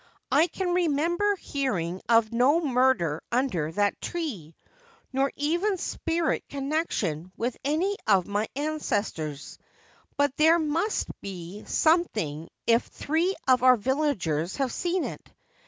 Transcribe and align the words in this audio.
'I 0.31 0.47
can 0.47 0.73
remember 0.73 1.35
hearing 1.35 2.01
of 2.09 2.33
no 2.33 2.59
murder 2.59 3.21
under 3.31 3.71
that 3.73 4.01
tree, 4.01 4.55
nor 5.13 5.31
even 5.35 5.77
spirit 5.77 6.43
connection 6.49 7.31
with 7.37 7.55
any 7.63 7.97
of 8.07 8.25
my 8.25 8.47
ancestors; 8.55 9.59
but 10.17 10.35
there 10.37 10.57
must 10.57 11.07
be 11.21 11.63
something 11.65 12.49
if 12.65 12.81
three 12.87 13.35
of 13.47 13.61
our 13.61 13.77
villagers 13.77 14.55
have 14.55 14.71
seen 14.73 15.03
it. 15.03 15.31